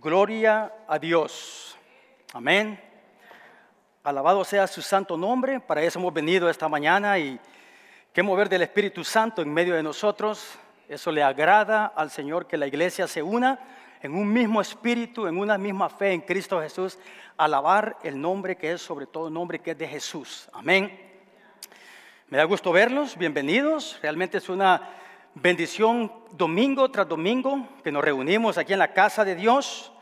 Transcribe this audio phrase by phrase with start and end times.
[0.00, 1.76] Gloria a Dios.
[2.32, 2.80] Amén.
[4.02, 5.60] Alabado sea su santo nombre.
[5.60, 7.38] Para eso hemos venido esta mañana y
[8.10, 10.58] que mover del Espíritu Santo en medio de nosotros.
[10.88, 13.58] Eso le agrada al Señor que la iglesia se una
[14.00, 16.98] en un mismo espíritu, en una misma fe en Cristo Jesús,
[17.36, 20.48] alabar el nombre que es sobre todo nombre que es de Jesús.
[20.54, 20.98] Amén.
[22.28, 23.98] Me da gusto verlos, bienvenidos.
[24.00, 25.01] Realmente es una
[25.34, 29.92] bendición domingo tras domingo que nos reunimos aquí en la casa de Dios,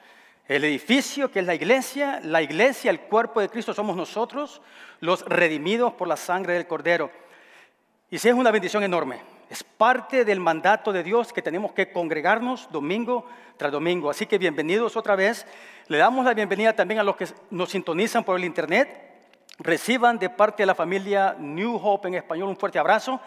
[0.49, 4.61] el edificio que es la iglesia, la iglesia, el cuerpo de Cristo somos nosotros,
[4.99, 7.11] los redimidos por la sangre del Cordero.
[8.11, 9.21] Y sí es una bendición enorme.
[9.49, 13.27] Es parte del mandato de Dios que tenemos que congregarnos domingo
[13.57, 14.11] tras domingo.
[14.11, 15.47] Así que bienvenidos otra vez.
[15.87, 18.89] Le damos la bienvenida también a los que nos sintonizan por el internet.
[19.59, 23.21] Reciban de parte de la familia New Hope en español un fuerte abrazo.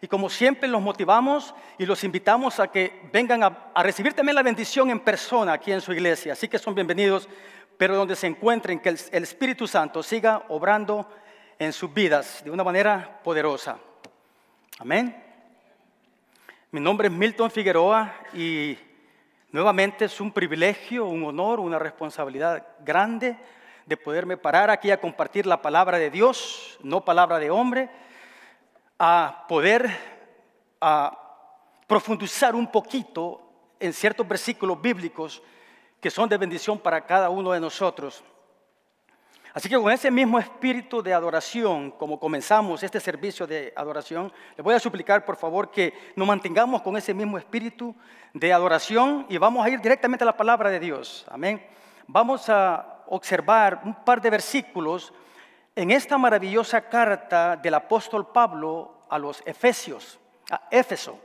[0.00, 4.42] Y como siempre los motivamos y los invitamos a que vengan a, recibir también la
[4.42, 6.34] bendición en persona aquí en su iglesia.
[6.34, 7.28] Así que son bienvenidos,
[7.78, 11.08] pero donde se encuentren, que el, Espíritu Santo siga obrando
[11.58, 13.78] en sus vidas de una manera poderosa.
[14.78, 15.22] Amén.
[16.70, 18.76] Mi nombre es Milton Figueroa y
[19.50, 23.36] nuevamente es un privilegio, un honor, una responsabilidad grande
[23.86, 27.88] de poderme parar aquí a compartir la palabra de Dios, no palabra de hombre
[28.98, 29.90] a poder
[31.86, 33.42] profundizar un poquito
[33.78, 35.42] en ciertos versículos bíblicos
[36.00, 38.22] que son de bendición para cada uno de nosotros.
[39.52, 44.62] Así que con ese mismo espíritu de adoración, como comenzamos este servicio de adoración, le
[44.62, 47.94] voy a suplicar por favor que nos mantengamos con ese mismo espíritu
[48.34, 51.24] de adoración y vamos a ir directamente a la palabra de Dios.
[51.30, 51.66] Amén.
[52.06, 55.14] Vamos a observar un par de versículos
[55.76, 60.18] en esta maravillosa carta del apóstol Pablo a los Efesios,
[60.50, 61.18] a Éfeso.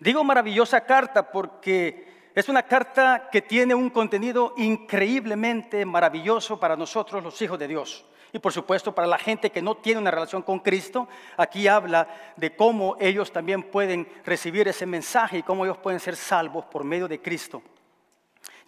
[0.00, 7.22] Digo maravillosa carta porque es una carta que tiene un contenido increíblemente maravilloso para nosotros
[7.22, 8.04] los hijos de Dios.
[8.32, 12.08] Y por supuesto para la gente que no tiene una relación con Cristo, aquí habla
[12.36, 16.82] de cómo ellos también pueden recibir ese mensaje y cómo ellos pueden ser salvos por
[16.82, 17.62] medio de Cristo.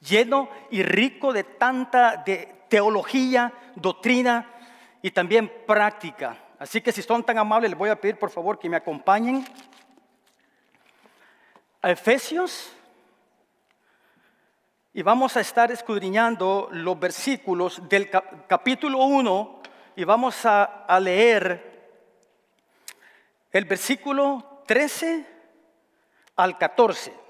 [0.01, 4.51] Lleno y rico de tanta de teología, doctrina
[5.03, 6.39] y también práctica.
[6.59, 9.45] Así que si son tan amables, les voy a pedir por favor que me acompañen
[11.83, 12.73] a Efesios
[14.95, 18.09] y vamos a estar escudriñando los versículos del
[18.49, 19.63] capítulo 1
[19.97, 22.01] y vamos a, a leer
[23.51, 25.27] el versículo 13
[26.37, 27.22] al 14.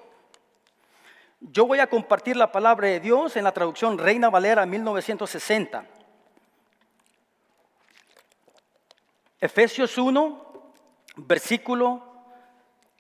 [1.51, 5.85] Yo voy a compartir la palabra de Dios en la traducción Reina Valera 1960.
[9.41, 10.73] Efesios 1,
[11.17, 12.01] versículo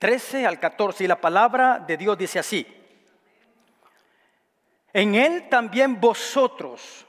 [0.01, 2.67] 13 al 14, y la palabra de Dios dice así,
[4.93, 7.07] en él también vosotros,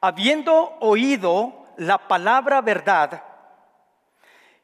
[0.00, 3.22] habiendo oído la palabra verdad,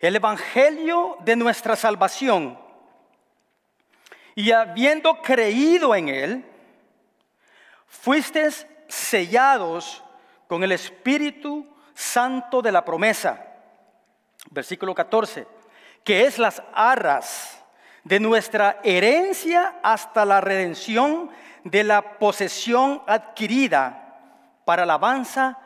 [0.00, 2.63] el evangelio de nuestra salvación,
[4.34, 6.44] y habiendo creído en él,
[7.86, 10.02] fuisteis sellados
[10.48, 13.44] con el Espíritu santo de la promesa.
[14.50, 15.46] Versículo 14,
[16.02, 17.62] que es las arras
[18.02, 21.30] de nuestra herencia hasta la redención
[21.62, 24.18] de la posesión adquirida
[24.64, 25.58] para alabanza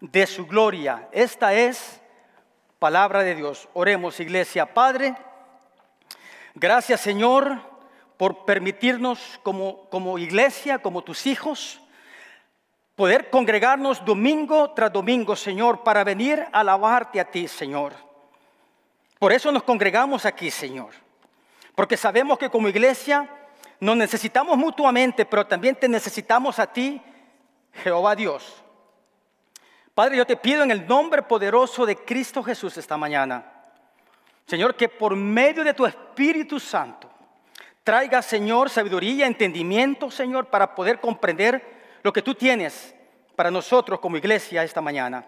[0.00, 1.08] de su gloria.
[1.12, 2.00] Esta es
[2.78, 3.68] palabra de Dios.
[3.72, 4.74] Oremos, iglesia.
[4.74, 5.16] Padre,
[6.54, 7.75] gracias Señor
[8.16, 11.80] por permitirnos como, como iglesia, como tus hijos,
[12.94, 17.92] poder congregarnos domingo tras domingo, Señor, para venir a alabarte a ti, Señor.
[19.18, 20.90] Por eso nos congregamos aquí, Señor.
[21.74, 23.28] Porque sabemos que como iglesia
[23.80, 27.00] nos necesitamos mutuamente, pero también te necesitamos a ti,
[27.84, 28.62] Jehová Dios.
[29.94, 33.44] Padre, yo te pido en el nombre poderoso de Cristo Jesús esta mañana,
[34.46, 37.05] Señor, que por medio de tu Espíritu Santo
[37.86, 42.92] traiga, Señor, sabiduría, entendimiento, Señor, para poder comprender lo que tú tienes
[43.36, 45.24] para nosotros como iglesia esta mañana.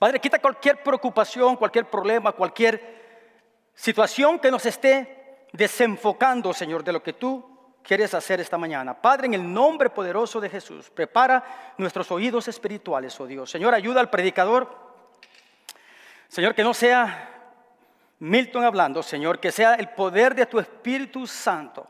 [0.00, 7.04] Padre, quita cualquier preocupación, cualquier problema, cualquier situación que nos esté desenfocando, Señor, de lo
[7.04, 7.48] que tú
[7.84, 9.00] quieres hacer esta mañana.
[9.00, 13.48] Padre, en el nombre poderoso de Jesús, prepara nuestros oídos espirituales, oh Dios.
[13.48, 14.76] Señor, ayuda al predicador.
[16.26, 17.37] Señor, que no sea
[18.20, 21.86] Milton hablando, Señor, que sea el poder de tu Espíritu Santo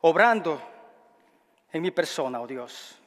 [0.00, 0.60] obrando
[1.72, 2.98] en mi persona, oh Dios.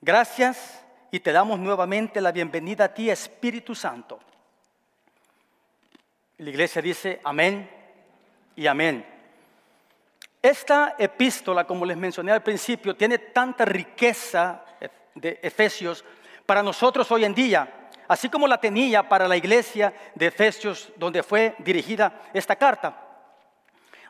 [0.00, 4.18] Gracias y te damos nuevamente la bienvenida a ti, Espíritu Santo.
[6.38, 7.70] La iglesia dice amén
[8.56, 9.06] y amén.
[10.40, 14.64] Esta epístola, como les mencioné al principio, tiene tanta riqueza
[15.14, 16.04] de Efesios
[16.44, 17.81] para nosotros hoy en día,
[18.12, 22.94] así como la tenía para la iglesia de Efesios donde fue dirigida esta carta.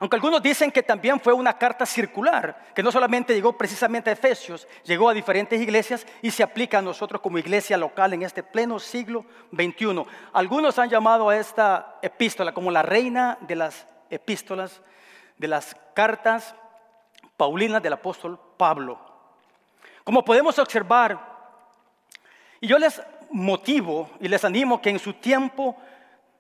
[0.00, 4.14] Aunque algunos dicen que también fue una carta circular, que no solamente llegó precisamente a
[4.14, 8.43] Efesios, llegó a diferentes iglesias y se aplica a nosotros como iglesia local en este
[8.43, 10.05] pleno siglo XXI.
[10.32, 14.82] Algunos han llamado a esta epístola como la reina de las epístolas,
[15.38, 16.56] de las cartas
[17.37, 18.98] paulinas del apóstol Pablo.
[20.02, 21.32] Como podemos observar,
[22.60, 23.00] y yo les
[23.32, 25.76] motivo y les animo que en su tiempo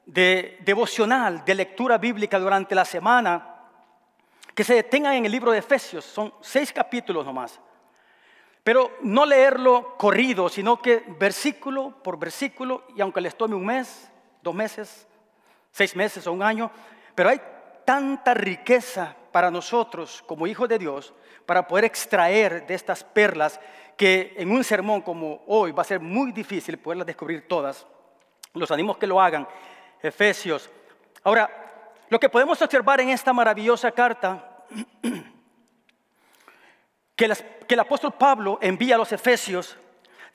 [0.06, 3.48] de devocional, de lectura bíblica durante la semana,
[4.54, 7.60] que se detengan en el libro de Efesios, son seis capítulos nomás.
[8.62, 14.10] Pero no leerlo corrido, sino que versículo por versículo, y aunque les tome un mes,
[14.42, 15.08] dos meses,
[15.70, 16.70] seis meses o un año,
[17.14, 17.40] pero hay
[17.84, 21.12] tanta riqueza para nosotros como hijos de Dios
[21.46, 23.58] para poder extraer de estas perlas
[23.96, 27.86] que en un sermón como hoy va a ser muy difícil poderlas descubrir todas.
[28.54, 29.46] Los animo que lo hagan.
[30.02, 30.68] Efesios.
[31.22, 31.48] Ahora,
[32.08, 34.64] lo que podemos observar en esta maravillosa carta
[37.16, 37.32] que,
[37.68, 39.78] el apóstol Pablo envía a los Efesios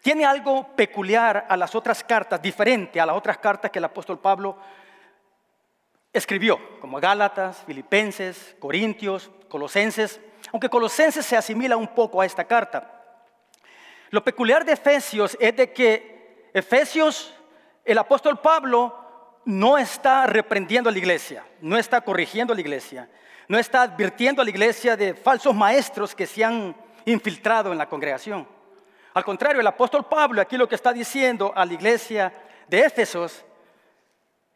[0.01, 4.19] tiene algo peculiar a las otras cartas, diferente a las otras cartas que el apóstol
[4.19, 4.57] Pablo
[6.13, 10.21] escribió, como Gálatas, Filipenses, Corintios, Colosenses,
[10.51, 12.96] aunque Colosenses se asimila un poco a esta carta.
[14.09, 17.33] Lo peculiar de Efesios es de que Efesios,
[17.83, 23.09] el apóstol Pablo, no está reprendiendo a la iglesia, no está corrigiendo a la iglesia,
[23.48, 26.75] no está advirtiendo a la iglesia de falsos maestros que se han
[27.06, 28.48] infiltrado en la congregación.
[29.13, 32.33] Al contrario, el apóstol Pablo aquí lo que está diciendo a la iglesia
[32.68, 33.45] de Éfesos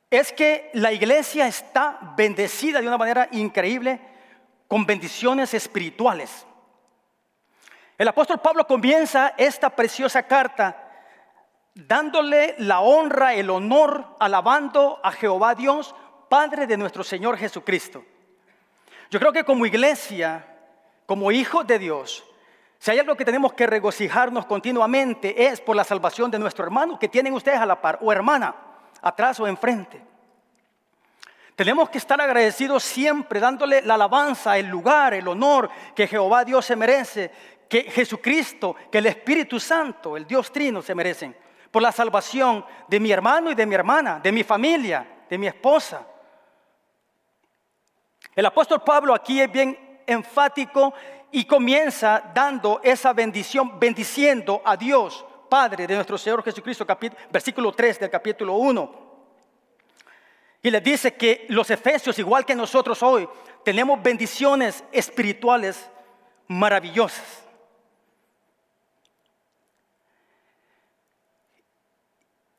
[0.09, 4.00] es que la iglesia está bendecida de una manera increíble
[4.68, 6.45] con bendiciones espirituales.
[8.01, 10.89] El apóstol Pablo comienza esta preciosa carta
[11.75, 15.94] dándole la honra, el honor, alabando a Jehová Dios,
[16.27, 18.03] Padre de nuestro Señor Jesucristo.
[19.12, 20.44] Yo creo que como iglesia,
[21.06, 22.24] como hijos de Dios,
[22.80, 26.98] si hay algo que tenemos que regocijarnos continuamente es por la salvación de nuestro hermano
[26.98, 28.56] que tienen ustedes a la par, o hermana,
[29.03, 30.03] atrás o enfrente.
[31.56, 36.65] Tenemos que estar agradecidos siempre, dándole la alabanza, el lugar, el honor que Jehová Dios
[36.65, 37.31] se merece,
[37.71, 41.33] que Jesucristo, que el Espíritu Santo, el Dios Trino se merecen
[41.71, 45.47] por la salvación de mi hermano y de mi hermana, de mi familia, de mi
[45.47, 46.06] esposa.
[48.35, 50.94] El apóstol Pablo aquí es bien enfático
[51.31, 56.85] y comienza dando esa bendición, bendiciendo a Dios, Padre de nuestro Señor Jesucristo,
[57.29, 59.12] versículo 3 del capítulo 1.
[60.63, 63.29] Y le dice que los efesios, igual que nosotros hoy,
[63.63, 65.89] tenemos bendiciones espirituales
[66.50, 67.47] maravillosas.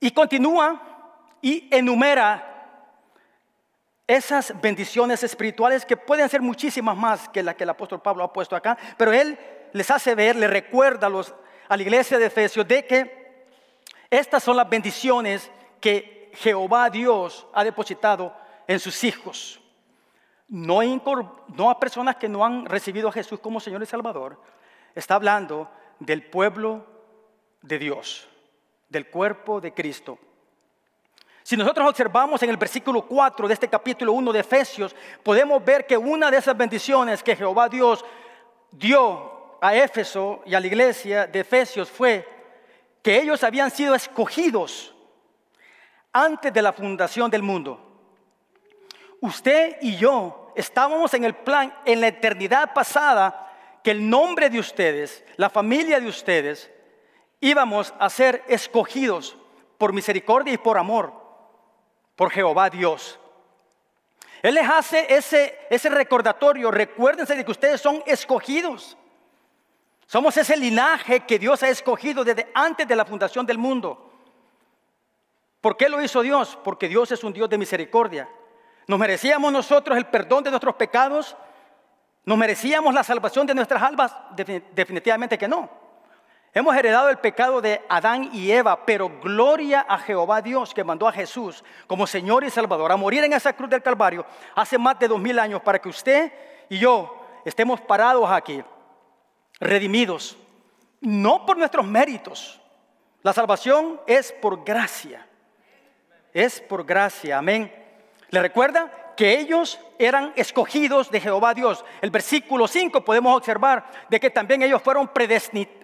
[0.03, 0.83] Y continúa
[1.41, 2.45] y enumera
[4.05, 8.33] esas bendiciones espirituales que pueden ser muchísimas más que las que el apóstol Pablo ha
[8.33, 9.39] puesto acá, pero él
[9.73, 11.33] les hace ver, le recuerda a, los,
[11.69, 13.47] a la iglesia de Efesios de que
[14.11, 18.35] estas son las bendiciones que Jehová Dios ha depositado
[18.67, 19.61] en sus hijos.
[20.49, 24.37] No, no a personas que no han recibido a Jesús como Señor y Salvador,
[24.97, 26.85] está hablando del pueblo
[27.63, 28.29] de Dios
[28.93, 30.19] del cuerpo de Cristo.
[31.43, 34.95] Si nosotros observamos en el versículo 4 de este capítulo 1 de Efesios,
[35.25, 38.05] podemos ver que una de esas bendiciones que Jehová Dios
[38.71, 42.29] dio a Éfeso y a la iglesia de Efesios fue
[43.03, 44.95] que ellos habían sido escogidos
[46.13, 47.81] antes de la fundación del mundo.
[49.21, 53.49] Usted y yo estábamos en el plan, en la eternidad pasada,
[53.83, 56.71] que el nombre de ustedes, la familia de ustedes,
[57.43, 59.37] íbamos a ser escogidos
[59.77, 61.13] por misericordia y por amor,
[62.17, 63.19] por Jehová Dios.
[64.41, 68.97] Él les hace ese, ese recordatorio, recuérdense de que ustedes son escogidos.
[70.07, 74.11] Somos ese linaje que Dios ha escogido desde antes de la fundación del mundo.
[75.61, 76.57] ¿Por qué lo hizo Dios?
[76.63, 78.29] Porque Dios es un Dios de misericordia.
[78.87, 81.37] ¿Nos merecíamos nosotros el perdón de nuestros pecados?
[82.25, 84.15] ¿Nos merecíamos la salvación de nuestras almas?
[84.75, 85.82] Definitivamente que no.
[86.55, 91.09] Hemos heredado el pecado de Adán y Eva, pero gloria a Jehová Dios que mandó
[91.09, 94.99] a Jesús como Señor y Salvador a morir en esa cruz del Calvario hace más
[94.99, 96.31] de dos mil años para que usted
[96.69, 98.63] y yo estemos parados aquí,
[99.61, 100.37] redimidos,
[101.01, 102.61] no por nuestros méritos.
[103.23, 105.27] La salvación es por gracia,
[106.35, 107.73] es por gracia, amén.
[108.29, 108.99] ¿Le recuerda?
[109.15, 111.85] que ellos eran escogidos de Jehová Dios.
[112.01, 115.82] El versículo 5 podemos observar de que también ellos fueron predestinados,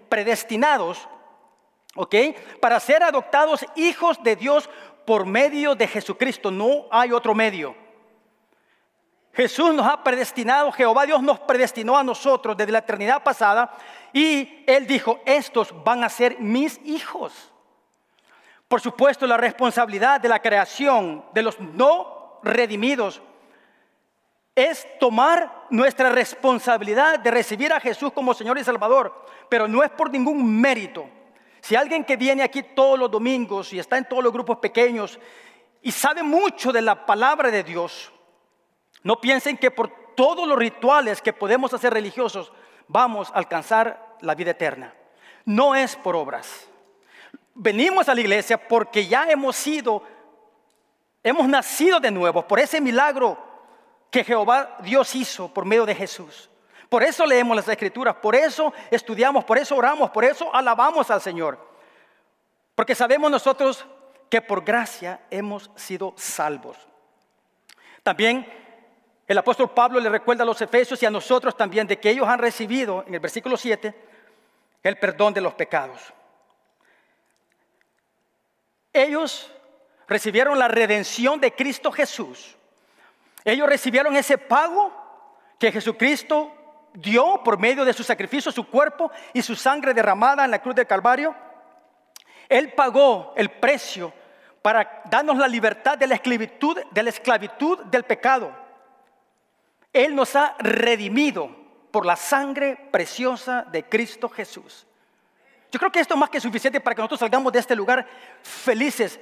[1.94, 2.14] ¿ok?
[2.60, 4.68] Para ser adoptados hijos de Dios
[5.06, 6.50] por medio de Jesucristo.
[6.50, 7.74] No hay otro medio.
[9.32, 13.72] Jesús nos ha predestinado, Jehová Dios nos predestinó a nosotros desde la eternidad pasada
[14.12, 17.52] y Él dijo, estos van a ser mis hijos.
[18.66, 23.22] Por supuesto, la responsabilidad de la creación de los no redimidos
[24.54, 29.90] es tomar nuestra responsabilidad de recibir a Jesús como Señor y Salvador, pero no es
[29.90, 31.08] por ningún mérito.
[31.60, 35.18] Si alguien que viene aquí todos los domingos y está en todos los grupos pequeños
[35.82, 38.12] y sabe mucho de la palabra de Dios,
[39.02, 42.52] no piensen que por todos los rituales que podemos hacer religiosos
[42.86, 44.94] vamos a alcanzar la vida eterna.
[45.44, 46.68] No es por obras
[47.58, 50.02] venimos a la iglesia porque ya hemos sido,
[51.22, 53.36] hemos nacido de nuevo por ese milagro
[54.10, 56.48] que Jehová Dios hizo por medio de Jesús.
[56.88, 61.20] Por eso leemos las escrituras, por eso estudiamos, por eso oramos, por eso alabamos al
[61.20, 61.58] Señor.
[62.74, 63.84] Porque sabemos nosotros
[64.30, 66.76] que por gracia hemos sido salvos.
[68.02, 68.46] También
[69.26, 72.26] el apóstol Pablo le recuerda a los efesios y a nosotros también de que ellos
[72.26, 73.94] han recibido, en el versículo 7,
[74.82, 76.00] el perdón de los pecados.
[78.94, 79.52] Ellos
[80.06, 82.56] recibieron la redención de Cristo Jesús.
[83.44, 84.90] Ellos recibieron ese pago
[85.58, 86.54] que Jesucristo
[86.94, 90.74] dio por medio de su sacrificio, su cuerpo y su sangre derramada en la cruz
[90.74, 91.34] del Calvario.
[92.48, 94.12] Él pagó el precio
[94.62, 98.52] para darnos la libertad de la esclavitud, de la esclavitud del pecado.
[99.92, 101.50] Él nos ha redimido
[101.90, 104.86] por la sangre preciosa de Cristo Jesús.
[105.70, 108.06] Yo creo que esto es más que suficiente para que nosotros salgamos de este lugar
[108.42, 109.20] felices,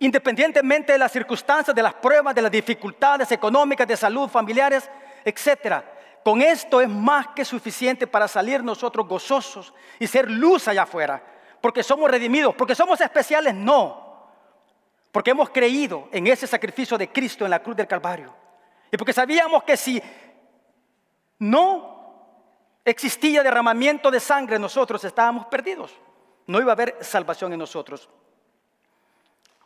[0.00, 4.90] independientemente de las circunstancias, de las pruebas, de las dificultades económicas, de salud, familiares,
[5.24, 5.84] etc.
[6.24, 11.22] Con esto es más que suficiente para salir nosotros gozosos y ser luz allá afuera.
[11.60, 14.30] Porque somos redimidos, porque somos especiales, no.
[15.12, 18.34] Porque hemos creído en ese sacrificio de Cristo en la cruz del Calvario.
[18.90, 20.02] Y porque sabíamos que si
[21.40, 21.94] no
[22.84, 25.92] existía derramamiento de sangre, nosotros estábamos perdidos.
[26.46, 28.08] No iba a haber salvación en nosotros.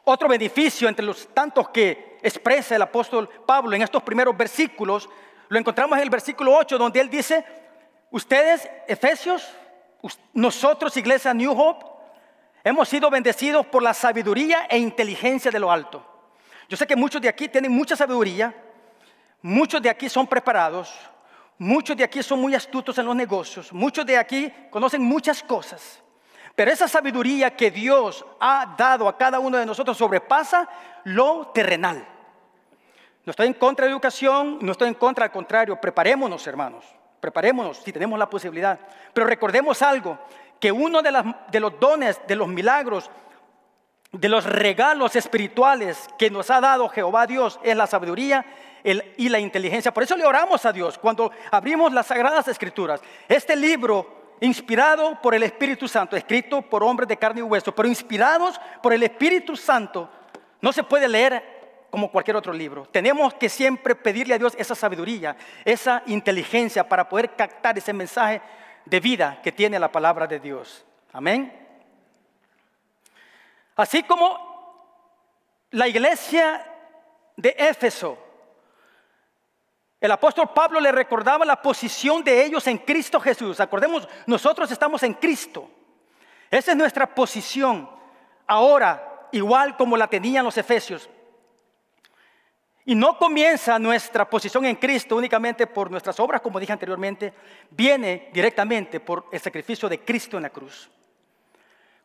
[0.03, 5.09] Otro beneficio entre los tantos que expresa el apóstol Pablo en estos primeros versículos,
[5.49, 7.45] lo encontramos en el versículo 8, donde él dice,
[8.11, 9.49] ustedes, Efesios,
[10.33, 11.87] nosotros, Iglesia New Hope,
[12.65, 16.05] hemos sido bendecidos por la sabiduría e inteligencia de lo alto.
[16.69, 18.55] Yo sé que muchos de aquí tienen mucha sabiduría,
[19.43, 20.93] muchos de aquí son preparados,
[21.59, 26.01] Muchos de aquí son muy astutos en los negocios, muchos de aquí conocen muchas cosas,
[26.55, 30.69] pero esa sabiduría que Dios ha dado a cada uno de nosotros sobrepasa
[31.03, 32.07] lo terrenal.
[33.29, 36.87] No estoy en contra de educación, no estoy en contra, al contrario, preparémonos hermanos,
[37.21, 38.81] preparémonos si tenemos la posibilidad,
[39.13, 40.19] pero recordemos algo,
[40.59, 43.11] que uno de, de los dones, de los milagros,
[44.13, 48.47] de los regalos espirituales que nos ha dado Jehová Dios es la sabiduría
[49.19, 49.93] y la inteligencia.
[49.93, 53.03] Por eso le oramos a Dios cuando abrimos las sagradas escrituras.
[53.29, 57.89] Este libro, inspirado por el Espíritu Santo, escrito por hombres de carne y hueso, pero
[57.89, 60.09] inspirados por el Espíritu Santo,
[60.63, 61.58] no se puede leer
[61.91, 62.87] como cualquier otro libro.
[62.87, 68.41] Tenemos que siempre pedirle a Dios esa sabiduría, esa inteligencia para poder captar ese mensaje
[68.85, 70.85] de vida que tiene la palabra de Dios.
[71.13, 71.67] Amén.
[73.77, 74.47] Así como
[75.71, 76.65] la iglesia
[77.37, 78.29] de Éfeso
[80.01, 83.59] el apóstol Pablo le recordaba la posición de ellos en Cristo Jesús.
[83.59, 85.69] Acordemos, nosotros estamos en Cristo.
[86.51, 87.91] Esa es nuestra posición
[88.47, 91.11] ahora, igual como la tenían los efesios.
[92.89, 97.35] Y no comienza nuestra posición en Cristo únicamente por nuestras obras, como dije anteriormente,
[97.69, 100.89] viene directamente por el sacrificio de Cristo en la cruz.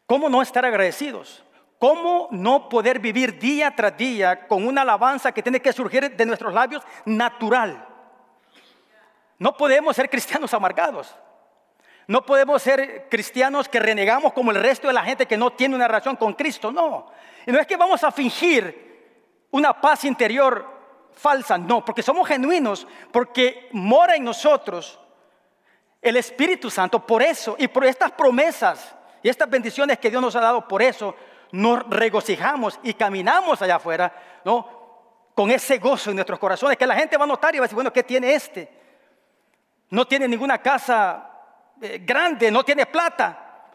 [0.06, 1.42] ¿Cómo no estar agradecidos?
[1.80, 6.25] ¿Cómo no poder vivir día tras día con una alabanza que tiene que surgir de
[6.25, 7.88] nuestros labios natural?
[9.40, 11.16] No podemos ser cristianos amargados.
[12.08, 15.75] No podemos ser cristianos que renegamos como el resto de la gente que no tiene
[15.75, 16.74] una relación con Cristo.
[16.74, 17.10] No.
[17.48, 18.84] Y no es que vamos a fingir
[19.54, 20.73] una paz interior
[21.15, 21.58] falsa.
[21.58, 25.00] No, porque somos genuinos, porque mora en nosotros
[26.01, 27.05] el Espíritu Santo.
[27.05, 30.82] Por eso y por estas promesas y estas bendiciones que Dios nos ha dado, por
[30.82, 31.15] eso
[31.51, 34.84] nos regocijamos y caminamos allá afuera, ¿no?
[35.34, 37.67] Con ese gozo en nuestros corazones, que la gente va a notar y va a
[37.67, 38.70] decir, bueno, ¿qué tiene este?
[39.89, 41.29] No tiene ninguna casa
[41.82, 43.65] eh, grande, no tiene plata,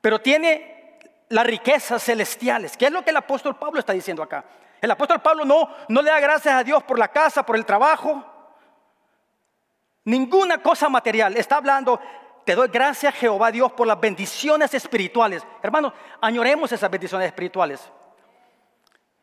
[0.00, 2.76] pero tiene las riquezas celestiales.
[2.76, 4.44] ¿Qué es lo que el apóstol Pablo está diciendo acá?
[4.80, 7.64] El apóstol Pablo no, no le da gracias a Dios por la casa, por el
[7.64, 8.24] trabajo,
[10.04, 11.36] ninguna cosa material.
[11.36, 12.00] Está hablando,
[12.44, 15.46] te doy gracias Jehová Dios por las bendiciones espirituales.
[15.62, 17.90] Hermanos, añoremos esas bendiciones espirituales.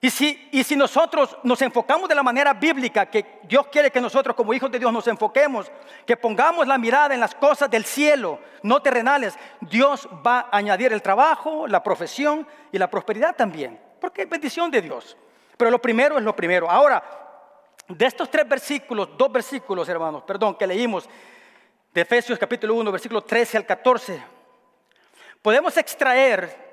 [0.02, 4.00] Y si, y si nosotros nos enfocamos de la manera bíblica que Dios quiere que
[4.00, 5.72] nosotros como hijos de Dios nos enfoquemos,
[6.06, 10.94] que pongamos la mirada en las cosas del cielo, no terrenales, Dios va a añadir
[10.94, 15.18] el trabajo, la profesión y la prosperidad también, porque es bendición de Dios.
[15.58, 16.70] Pero lo primero es lo primero.
[16.70, 17.04] Ahora,
[17.88, 21.08] de estos tres versículos, dos versículos, hermanos, perdón, que leímos
[21.94, 24.22] de Efesios capítulo 1, versículo 13 al 14,
[25.42, 26.66] podemos extraer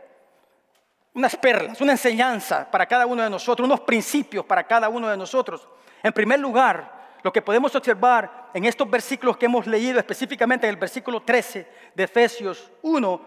[1.15, 5.17] unas perlas, una enseñanza para cada uno de nosotros, unos principios para cada uno de
[5.17, 5.69] nosotros.
[6.03, 10.71] En primer lugar, lo que podemos observar en estos versículos que hemos leído, específicamente en
[10.71, 13.21] el versículo 13 de Efesios 1,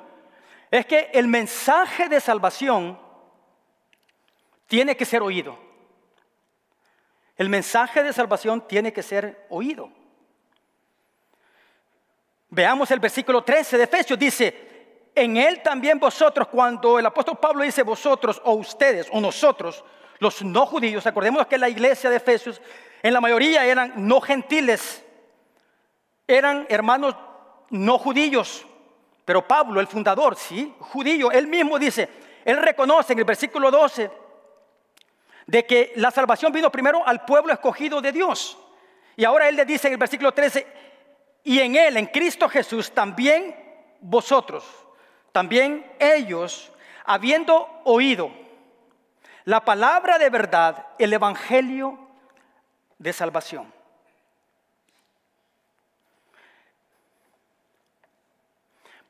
[0.72, 3.00] es que el mensaje de salvación
[4.68, 5.58] tiene que ser oído.
[7.38, 9.90] El mensaje de salvación tiene que ser oído.
[12.50, 17.64] Veamos el versículo 13 de Efesios, dice, en él también vosotros, cuando el apóstol Pablo
[17.64, 19.84] dice vosotros o ustedes o nosotros,
[20.20, 22.62] los no judíos, acordemos que la iglesia de Efesios
[23.04, 25.04] en la mayoría eran no gentiles,
[26.28, 27.16] eran hermanos
[27.70, 28.66] no judíos,
[29.26, 32.08] pero Pablo, el fundador, sí, judío, él mismo dice,
[32.46, 34.25] él reconoce en el versículo 12
[35.48, 38.58] de que la salvación vino primero al pueblo escogido de Dios.
[39.16, 40.66] Y ahora él le dice en el versículo 13,
[41.44, 43.56] y en él, en Cristo Jesús, también
[44.02, 44.66] vosotros,
[45.32, 46.72] también ellos,
[47.06, 48.32] habiendo oído
[49.46, 52.00] la palabra de verdad, el evangelio
[52.98, 53.72] de salvación.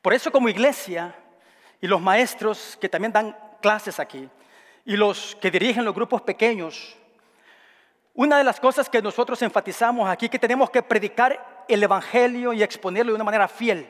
[0.01, 1.15] Por eso como iglesia
[1.79, 4.29] y los maestros que también dan clases aquí
[4.85, 6.95] y los que dirigen los grupos pequeños,
[8.13, 12.63] una de las cosas que nosotros enfatizamos aquí que tenemos que predicar el evangelio y
[12.63, 13.87] exponerlo de una manera fiel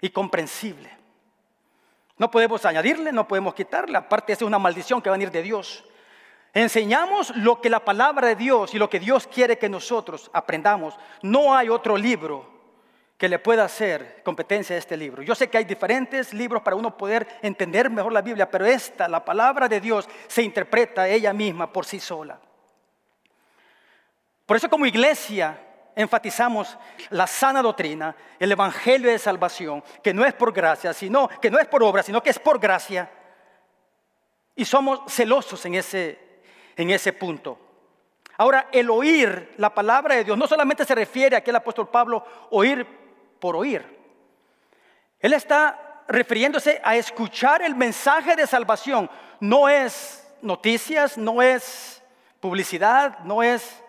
[0.00, 0.90] y comprensible.
[2.18, 5.30] No podemos añadirle, no podemos quitarle, aparte esa es una maldición que va a venir
[5.30, 5.84] de Dios.
[6.52, 10.98] Enseñamos lo que la palabra de Dios y lo que Dios quiere que nosotros aprendamos.
[11.22, 12.55] No hay otro libro
[13.16, 15.22] que le pueda hacer competencia a este libro.
[15.22, 19.08] Yo sé que hay diferentes libros para uno poder entender mejor la Biblia, pero esta,
[19.08, 22.38] la palabra de Dios, se interpreta ella misma por sí sola.
[24.44, 25.58] Por eso como iglesia
[25.94, 26.76] enfatizamos
[27.08, 31.58] la sana doctrina, el evangelio de salvación, que no es por gracia, sino que no
[31.58, 33.10] es por obra, sino que es por gracia.
[34.54, 36.18] Y somos celosos en ese,
[36.76, 37.58] en ese punto.
[38.36, 42.22] Ahora, el oír la palabra de Dios no solamente se refiere a el apóstol Pablo
[42.50, 43.05] oír
[43.40, 43.84] por oír.
[45.20, 49.10] Él está refiriéndose a escuchar el mensaje de salvación.
[49.40, 52.02] No es noticias, no es
[52.40, 53.82] publicidad, no es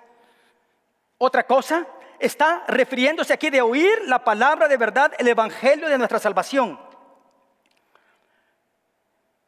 [1.17, 1.85] otra cosa,
[2.19, 6.79] está refiriéndose aquí de oír la palabra de verdad, el evangelio de nuestra salvación.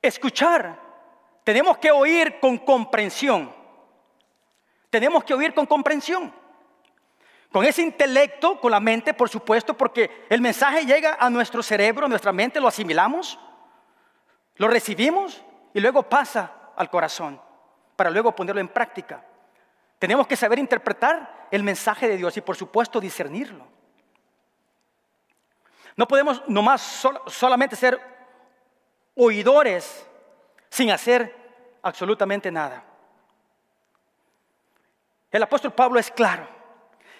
[0.02, 0.80] Escuchar,
[1.44, 3.54] tenemos que oír con comprensión.
[4.90, 6.34] Tenemos que oír con comprensión.
[7.52, 12.06] Con ese intelecto, con la mente, por supuesto, porque el mensaje llega a nuestro cerebro,
[12.06, 13.40] a nuestra mente, lo asimilamos,
[14.58, 17.42] lo recibimos y luego pasa al corazón
[17.96, 19.26] para luego ponerlo en práctica.
[19.98, 23.68] Tenemos que saber interpretar el mensaje de Dios y por supuesto discernirlo.
[25.96, 28.00] No podemos nomás solamente ser
[29.16, 30.08] oidores
[30.70, 31.36] sin hacer
[31.82, 32.84] absolutamente nada.
[35.32, 36.59] El apóstol Pablo es claro.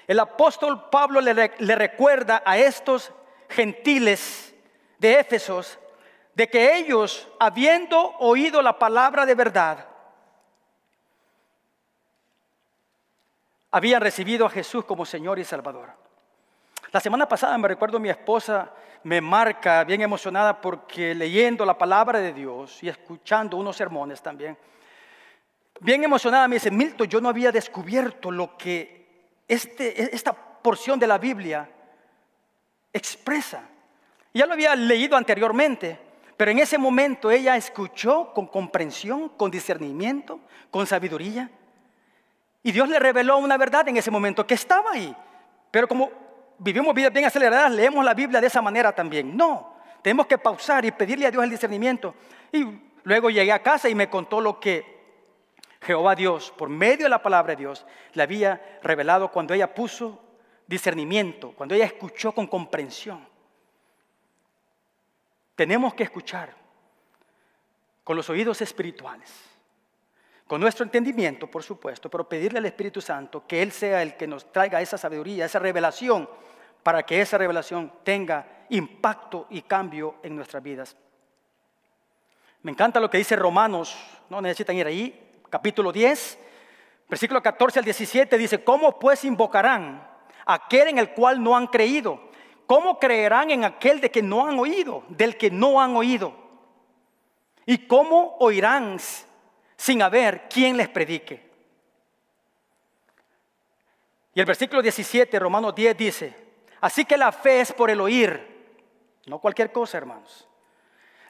[0.10, 3.12] El apóstol Pablo le, recuerda a estos
[3.48, 4.56] gentiles
[4.98, 5.78] de Éfesos
[6.34, 9.86] de que ellos, habiendo oído la palabra de verdad,
[13.70, 15.92] habían recibido a Jesús como Señor y Salvador.
[16.92, 22.18] La semana pasada me recuerdo mi esposa me marca bien emocionada porque leyendo la palabra
[22.18, 24.58] de Dios y escuchando unos sermones también,
[25.82, 28.99] bien emocionada me dice, Milton, yo no había descubierto lo que
[29.50, 31.70] este, esta porción de la Biblia
[32.94, 33.64] expresa.
[34.34, 36.00] Ya lo había leído anteriormente,
[36.38, 41.50] pero en ese momento ella escuchó con comprensión, con discernimiento, con sabiduría.
[42.62, 45.16] Y Dios le reveló una verdad en ese momento que estaba ahí.
[45.72, 46.12] Pero como
[46.60, 49.36] vivimos vidas bien aceleradas, leemos la Biblia de esa manera también.
[49.36, 52.14] No, tenemos que pausar y pedirle a Dios el discernimiento.
[52.52, 52.66] Y
[53.04, 54.99] luego llegué a casa y me contó lo que
[55.82, 60.22] Jehová Dios, por medio de la palabra de Dios, le había revelado cuando ella puso
[60.68, 63.28] discernimiento, cuando ella escuchó con comprensión.
[65.56, 66.54] Tenemos que escuchar
[68.04, 69.50] con los oídos espirituales
[70.50, 74.26] con nuestro entendimiento, por supuesto, pero pedirle al Espíritu Santo que Él sea el que
[74.26, 76.28] nos traiga esa sabiduría, esa revelación,
[76.82, 80.98] para que esa revelación tenga impacto y cambio en nuestras vidas.
[82.64, 83.96] Me encanta lo que dice Romanos,
[84.32, 86.40] no necesitan ir ahí, capítulo 10,
[87.10, 90.08] versículo 14 al 17, dice, ¿cómo pues invocarán
[90.46, 92.30] aquel en el cual no han creído?
[92.68, 96.34] ¿Cómo creerán en aquel de que no han oído, del que no han oído?
[97.66, 99.00] ¿Y cómo oirán
[99.80, 101.50] sin haber quien les predique.
[104.34, 106.36] Y el versículo 17, Romanos 10 dice,
[106.82, 108.46] así que la fe es por el oír,
[109.26, 110.46] no cualquier cosa, hermanos.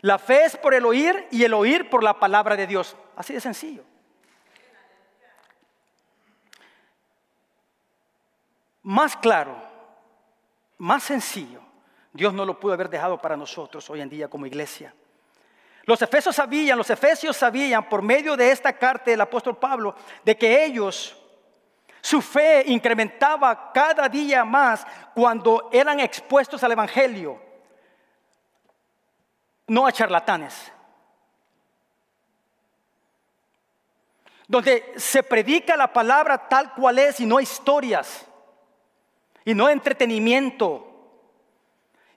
[0.02, 2.98] La fe es por el oír y el oír por la palabra de Dios.
[3.16, 3.84] Así de sencillo.
[8.84, 9.62] Más claro,
[10.78, 11.62] más sencillo,
[12.14, 14.94] Dios no lo pudo haber dejado para nosotros hoy en día como iglesia.
[15.84, 20.38] Los efesios sabían, los efesios sabían por medio de esta carta del apóstol Pablo de
[20.38, 21.18] que ellos,
[22.02, 27.42] su fe incrementaba cada día más cuando eran expuestos al Evangelio,
[29.68, 30.72] no a charlatanes.
[34.48, 38.29] Donde se predica la palabra tal cual es y no historias,
[39.50, 40.86] y no entretenimiento,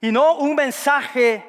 [0.02, 1.42] y no un mensaje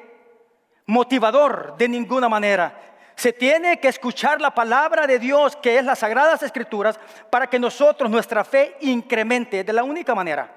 [0.86, 2.80] motivador de ninguna manera.
[3.14, 7.58] Se tiene que escuchar la palabra de Dios, que es las sagradas escrituras, para que
[7.58, 10.50] nosotros, nuestra fe, incremente de la única manera.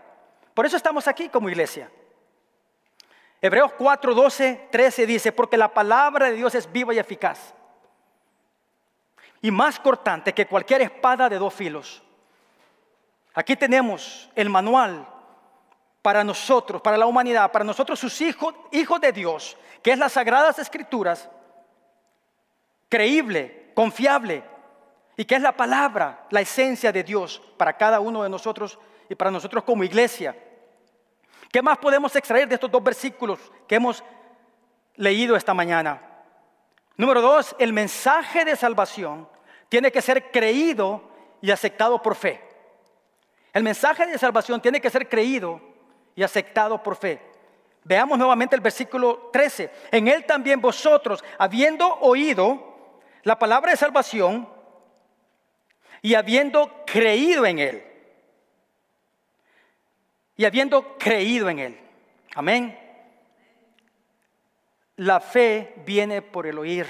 [0.54, 1.92] Por eso estamos aquí como iglesia.
[3.42, 7.54] Hebreos 4, 12, 13 dice, porque la palabra de Dios es viva y eficaz.
[9.42, 12.02] Y más cortante que cualquier espada de dos filos.
[13.34, 15.16] Aquí tenemos el manual
[16.08, 20.14] para nosotros, para la humanidad, para nosotros sus hijos, hijos de Dios, que es las
[20.14, 21.30] sagradas escrituras,
[22.88, 24.42] creíble, confiable,
[25.18, 29.16] y que es la palabra, la esencia de Dios para cada uno de nosotros y
[29.16, 30.34] para nosotros como iglesia.
[31.52, 34.02] ¿Qué más podemos extraer de estos dos versículos que hemos
[34.96, 36.02] leído esta mañana?
[36.96, 39.28] Número dos, el mensaje de salvación
[39.68, 41.02] tiene que ser creído
[41.42, 42.42] y aceptado por fe.
[43.52, 45.67] El mensaje de salvación tiene que ser creído
[46.18, 47.22] y aceptado por fe.
[47.84, 49.72] Veamos nuevamente el versículo 13.
[49.92, 52.76] En él también vosotros, habiendo oído
[53.22, 54.50] la palabra de salvación
[56.02, 57.84] y habiendo creído en él.
[60.36, 61.80] Y habiendo creído en él.
[62.34, 62.78] Amén.
[64.96, 66.88] La fe viene por el oír.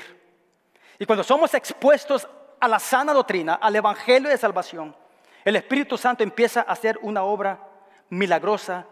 [1.00, 2.26] Y cuando somos expuestos
[2.62, 4.96] a la sana doctrina, al evangelio de salvación,
[5.44, 7.60] el Espíritu Santo empieza a hacer una obra
[8.10, 8.88] milagrosa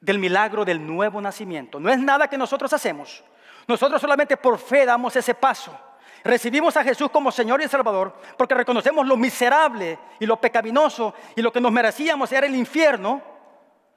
[0.00, 1.80] del milagro del nuevo nacimiento.
[1.80, 3.24] No es nada que nosotros hacemos.
[3.66, 5.78] Nosotros solamente por fe damos ese paso.
[6.24, 11.42] Recibimos a Jesús como Señor y Salvador porque reconocemos lo miserable y lo pecaminoso y
[11.42, 13.22] lo que nos merecíamos era el infierno.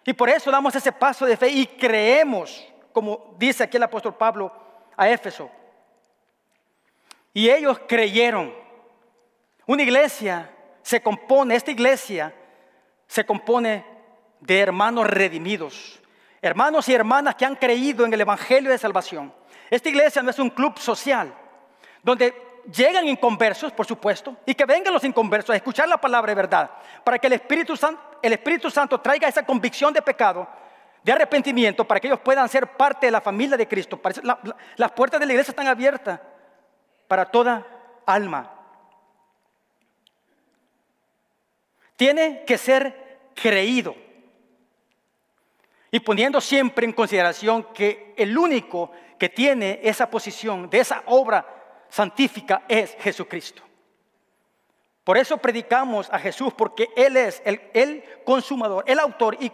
[0.06, 4.16] Y por eso damos ese paso de fe y creemos, como dice aquí el apóstol
[4.16, 4.52] Pablo
[4.98, 5.50] a Éfeso.
[7.34, 8.54] Y ellos creyeron.
[9.66, 12.34] Una iglesia se compone, esta iglesia
[13.08, 13.86] se compone
[14.42, 16.02] de hermanos redimidos,
[16.42, 19.34] hermanos y hermanas que han creído en el Evangelio de Salvación.
[19.70, 21.34] Esta iglesia no es un club social
[22.04, 22.34] donde
[22.76, 26.72] llegan inconversos, por supuesto, y que vengan los inconversos a escuchar la palabra de verdad,
[27.04, 30.48] para que el Espíritu, Santo, traiga esa convicción de pecado,
[31.04, 34.00] de arrepentimiento, para que ellos puedan ser parte de la familia de Cristo.
[34.76, 36.20] las puertas de la iglesia están abiertas
[37.08, 37.66] para toda
[38.06, 38.52] alma.
[41.96, 43.96] Tiene que ser creído.
[45.92, 51.46] Y poniendo siempre en consideración que el único que tiene esa posición de esa obra
[51.90, 53.62] santífica es Jesucristo.
[55.04, 59.52] Por eso predicamos a Jesús, porque Él es el, consumador, el autor y,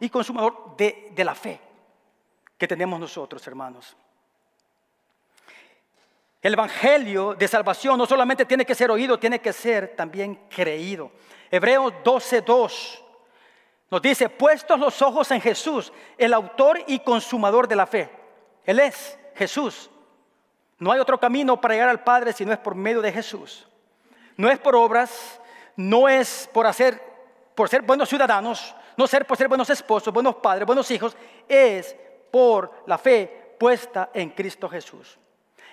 [0.00, 1.60] y consumador de, de la fe
[2.58, 3.96] que tenemos nosotros, hermanos.
[6.42, 11.10] El Evangelio de salvación no solamente tiene que ser oído, tiene que ser también creído.
[11.50, 13.00] Hebreos 12.2
[13.90, 18.08] nos dice, puestos los ojos en Jesús, el autor y consumador de la fe.
[18.64, 19.90] Él es Jesús.
[20.78, 23.66] No hay otro camino para llegar al Padre si no es por medio de Jesús.
[24.36, 25.40] No es por obras,
[25.76, 27.02] no es por hacer,
[27.54, 31.16] por ser buenos ciudadanos, no ser por ser buenos esposos, buenos padres, buenos hijos,
[31.48, 31.96] es
[32.30, 35.18] por la fe puesta en Cristo Jesús.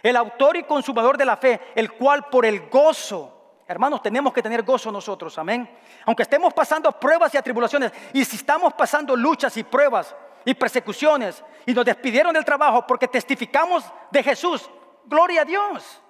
[0.02, 3.37] El autor y consumador de la fe, el cual por el gozo
[3.68, 5.70] Hermanos, tenemos que tener gozo nosotros, amén.
[6.06, 11.44] Aunque estemos pasando pruebas y atribulaciones, y si estamos pasando luchas y pruebas y persecuciones,
[11.66, 14.70] y nos despidieron del trabajo porque testificamos de Jesús,
[15.06, 16.02] gloria a Dios.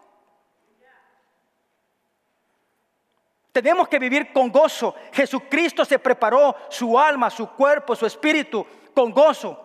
[3.52, 4.94] Tenemos que vivir con gozo.
[5.12, 9.64] Jesucristo se preparó su alma, su cuerpo, su espíritu con gozo.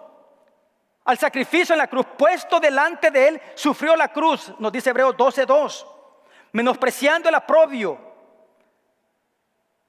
[1.04, 5.14] Al sacrificio en la cruz, puesto delante de él, sufrió la cruz, nos dice Hebreos
[5.14, 5.86] 12:2,
[6.52, 7.98] menospreciando el aprobio.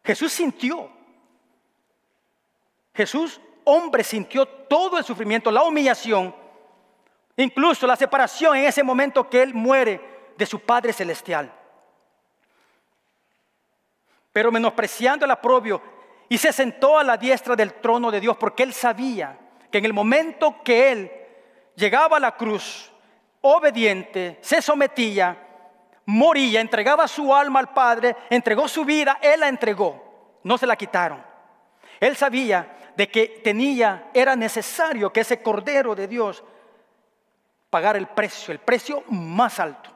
[0.04, 0.89] Jesús sintió.
[2.93, 6.36] Jesús, hombre, sintió todo el sufrimiento, la humillación,
[7.38, 9.99] incluso la separación en ese momento que él muere
[10.38, 11.52] de su Padre Celestial.
[14.32, 15.82] Pero menospreciando el aprobio,
[16.30, 19.38] y se sentó a la diestra del trono de Dios porque él sabía
[19.69, 21.12] que en el momento que él
[21.76, 22.91] llegaba a la cruz,
[23.41, 25.42] obediente, se sometía,
[26.05, 30.75] moría, entregaba su alma al Padre, entregó su vida, él la entregó, no se la
[30.75, 31.23] quitaron.
[31.99, 36.43] Él sabía de que tenía, era necesario que ese Cordero de Dios
[37.69, 39.89] pagara el precio, el precio más alto.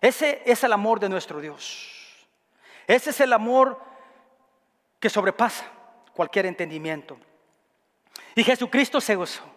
[0.00, 2.26] Ese es el amor de nuestro Dios.
[2.86, 3.80] Ese es el amor
[5.00, 5.64] que sobrepasa
[6.14, 7.18] cualquier entendimiento.
[8.34, 9.53] Y Jesucristo se gozó.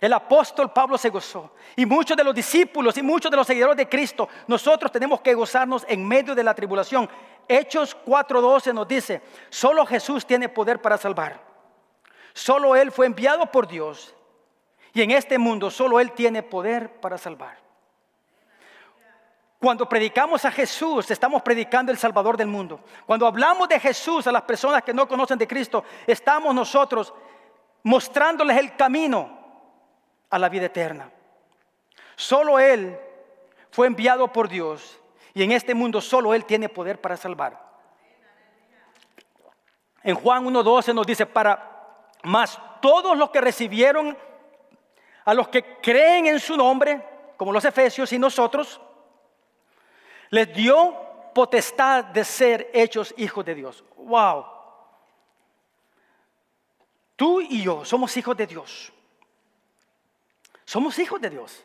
[0.00, 1.52] El apóstol Pablo se gozó.
[1.76, 5.34] Y muchos de los discípulos y muchos de los seguidores de Cristo, nosotros tenemos que
[5.34, 7.08] gozarnos en medio de la tribulación.
[7.46, 11.40] Hechos 4:12 nos dice, solo Jesús tiene poder para salvar.
[12.32, 14.14] Solo Él fue enviado por Dios.
[14.94, 17.58] Y en este mundo solo Él tiene poder para salvar.
[19.58, 22.80] Cuando predicamos a Jesús, estamos predicando el Salvador del mundo.
[23.04, 27.12] Cuando hablamos de Jesús a las personas que no conocen de Cristo, estamos nosotros
[27.82, 29.39] mostrándoles el camino
[30.30, 31.10] a la vida eterna.
[32.16, 32.98] Solo Él
[33.70, 34.98] fue enviado por Dios
[35.34, 37.70] y en este mundo solo Él tiene poder para salvar.
[40.02, 44.16] En Juan 1.12 nos dice, para más todos los que recibieron,
[45.24, 47.04] a los que creen en su nombre,
[47.36, 48.80] como los efesios y nosotros,
[50.30, 50.94] les dio
[51.34, 53.84] potestad de ser hechos hijos de Dios.
[53.96, 54.46] ¡Wow!
[57.16, 58.92] Tú y yo somos hijos de Dios.
[60.70, 61.64] Somos hijos de Dios.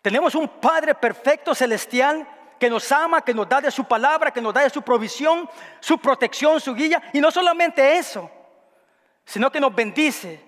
[0.00, 2.24] Tenemos un Padre perfecto celestial
[2.56, 5.50] que nos ama, que nos da de su palabra, que nos da de su provisión,
[5.80, 7.02] su protección, su guía.
[7.12, 8.30] Y no solamente eso,
[9.24, 10.40] sino que nos bendice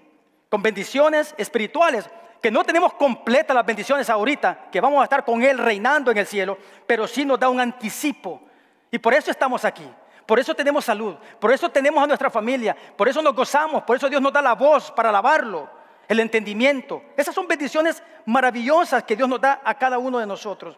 [0.48, 2.08] con bendiciones espirituales,
[2.40, 6.18] que no tenemos completas las bendiciones ahorita, que vamos a estar con Él reinando en
[6.18, 8.40] el cielo, pero sí nos da un anticipo.
[8.88, 9.92] Y por eso estamos aquí.
[10.26, 13.96] Por eso tenemos salud, por eso tenemos a nuestra familia, por eso nos gozamos, por
[13.96, 15.79] eso Dios nos da la voz para alabarlo,
[16.10, 17.04] el entendimiento.
[17.16, 20.76] Esas son bendiciones maravillosas que Dios nos da a cada uno de nosotros.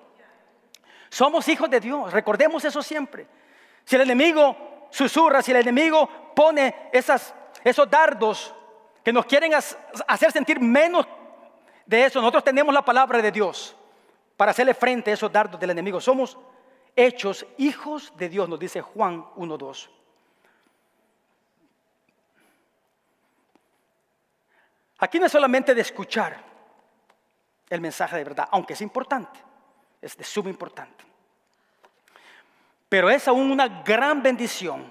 [1.09, 3.27] Somos hijos de Dios, recordemos eso siempre.
[3.87, 8.55] Si el enemigo susurra, si el enemigo pone esos dardos
[9.03, 11.07] que nos quieren hacer sentir menos
[11.87, 13.75] de eso, nosotros tenemos la palabra de Dios
[14.37, 15.99] para hacerle frente a esos dardos del enemigo.
[15.99, 16.37] Somos
[16.95, 19.89] hechos hijos de Dios, nos dice Juan 1.2.
[25.03, 26.37] Aquí no es solamente de escuchar
[27.69, 29.37] el mensaje de verdad, aunque es importante,
[30.01, 31.05] es de suma importante.
[32.89, 34.87] Pero es aún una gran bendición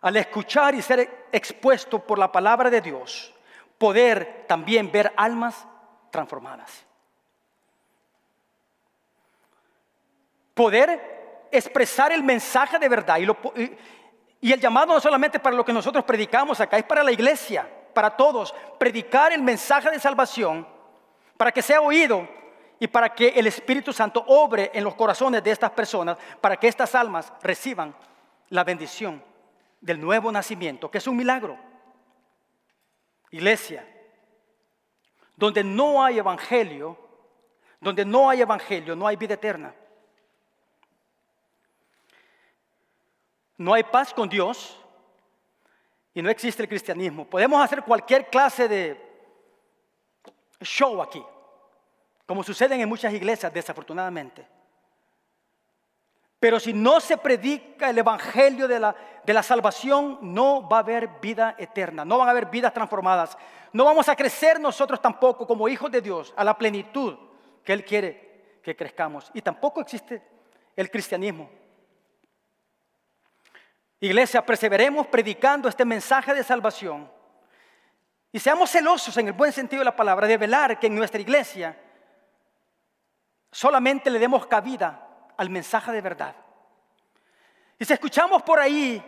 [0.00, 3.34] al escuchar y ser expuesto por la palabra de Dios,
[3.76, 5.66] poder también ver almas
[6.10, 6.82] transformadas.
[10.54, 13.18] Poder expresar el mensaje de verdad.
[14.40, 17.68] Y, el llamado no solamente para lo que nosotros predicamos acá, es para la iglesia,
[17.94, 18.54] para todos.
[18.78, 20.66] Predicar el mensaje de salvación
[21.36, 22.28] para que sea oído
[22.78, 26.68] y para que el Espíritu Santo obre en los corazones de estas personas, para que
[26.68, 27.94] estas almas reciban
[28.50, 29.22] la bendición
[29.80, 31.56] del nuevo nacimiento, que es un milagro.
[33.30, 33.86] Iglesia,
[35.36, 36.98] donde no hay evangelio,
[37.80, 39.74] donde no hay evangelio, no hay vida eterna.
[43.56, 44.78] No hay paz con Dios
[46.14, 47.26] y no existe el cristianismo.
[47.26, 48.96] Podemos hacer cualquier clase de
[50.60, 51.22] show aquí,
[52.24, 54.46] como sucede en muchas iglesias, desafortunadamente.
[56.38, 60.80] Pero si no se predica el evangelio de la, de la salvación, no va a
[60.80, 63.36] haber vida eterna, no van a haber vidas transformadas.
[63.72, 67.16] No vamos a crecer nosotros tampoco como hijos de Dios a la plenitud
[67.64, 69.30] que Él quiere que crezcamos.
[69.34, 70.22] Y tampoco existe
[70.76, 71.50] el cristianismo.
[74.04, 77.10] Iglesia, perseveremos predicando este mensaje de salvación
[78.30, 81.20] y seamos celosos en el buen sentido de la palabra de velar que en nuestra
[81.20, 81.78] iglesia
[83.50, 86.34] solamente le demos cabida al mensaje de verdad.
[87.78, 89.02] Y si escuchamos por ahí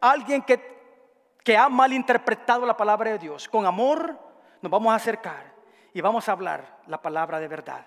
[0.00, 4.18] a alguien que, que ha malinterpretado la palabra de Dios, con amor
[4.62, 5.52] nos vamos a acercar
[5.92, 7.86] y vamos a hablar la palabra de verdad.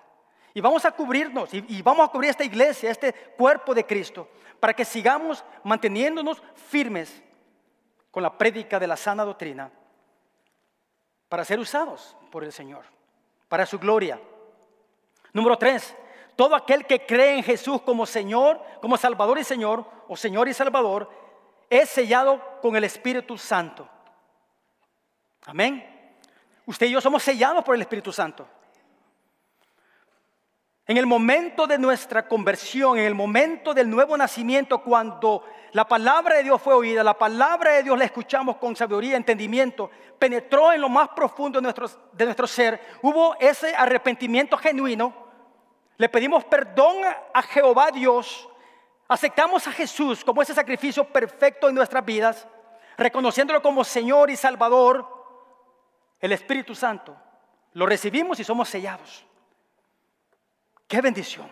[0.54, 4.28] Y vamos a cubrirnos y, vamos a cubrir esta iglesia, este cuerpo de Cristo,
[4.60, 7.22] para que sigamos manteniéndonos firmes
[8.10, 9.70] con la prédica de la sana doctrina,
[11.28, 12.84] para ser usados por el Señor,
[13.48, 14.20] para su gloria.
[15.32, 15.96] Número tres,
[16.36, 20.54] todo aquel que cree en Jesús como Señor, como Salvador y Señor, o Señor y
[20.54, 21.10] Salvador,
[21.70, 23.88] es sellado con el Espíritu Santo.
[25.46, 25.88] Amén.
[26.66, 28.46] Usted y yo somos sellados por el Espíritu Santo.
[30.92, 36.36] En el momento de nuestra conversión, en el momento del nuevo nacimiento, cuando la palabra
[36.36, 40.82] de Dios fue oída, la palabra de Dios la escuchamos con sabiduría, entendimiento, penetró en
[40.82, 45.14] lo más profundo de nuestro, de nuestro ser, hubo ese arrepentimiento genuino,
[45.96, 46.98] le pedimos perdón
[47.32, 48.46] a Jehová Dios,
[49.08, 52.46] aceptamos a Jesús como ese sacrificio perfecto en nuestras vidas,
[52.98, 55.08] reconociéndolo como Señor y Salvador,
[56.20, 57.16] el Espíritu Santo,
[57.72, 59.24] lo recibimos y somos sellados.
[60.92, 61.50] Qué bendición.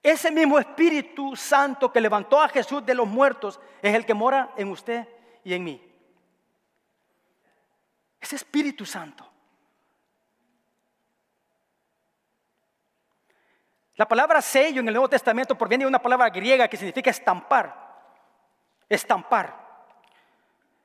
[0.00, 4.52] Ese mismo Espíritu Santo que levantó a Jesús de los muertos es el que mora
[4.56, 5.08] en usted
[5.42, 5.82] y en mí.
[8.20, 9.28] Ese Espíritu Santo.
[13.96, 17.74] La palabra sello en el Nuevo Testamento proviene de una palabra griega que significa estampar.
[18.88, 19.88] Estampar.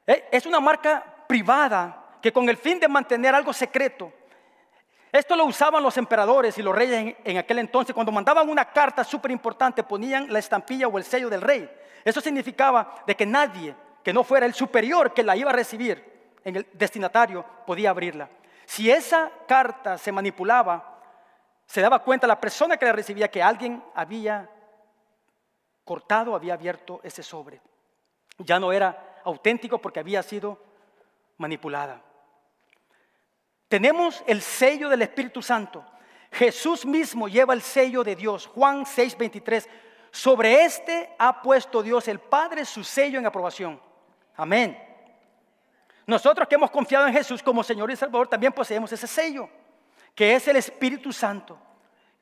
[0.07, 4.11] Eh, es una marca privada que con el fin de mantener algo secreto
[5.11, 7.93] esto lo usaban los emperadores y los reyes en, aquel entonces.
[7.93, 11.69] Cuando mandaban una carta súper importante, ponían la estampilla o el sello del rey.
[12.03, 16.37] Eso significaba de que nadie que no fuera el superior que la iba a recibir
[16.43, 18.29] en el destinatario podía abrirla.
[18.65, 20.99] Si esa carta se manipulaba,
[21.65, 24.49] se daba cuenta la persona que la recibía que alguien había
[25.83, 27.61] cortado, había abierto ese sobre.
[28.39, 30.57] Ya no era auténtico porque había sido
[31.37, 32.01] manipulada.
[33.67, 35.85] Tenemos el sello del Espíritu Santo.
[36.31, 38.47] Jesús mismo lleva el sello de Dios.
[38.47, 39.67] Juan 6:23.
[40.11, 43.79] Sobre este ha puesto Dios el Padre su sello en aprobación.
[44.35, 44.77] Amén.
[46.05, 49.49] Nosotros que hemos confiado en Jesús como Señor y Salvador también poseemos ese sello,
[50.15, 51.59] que es el Espíritu Santo.